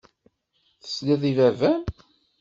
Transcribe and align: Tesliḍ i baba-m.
Tesliḍ 0.81 1.23
i 1.31 1.33
baba-m. 1.37 1.81